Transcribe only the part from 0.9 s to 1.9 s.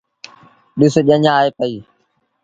ڄڃ آئي پئيٚ۔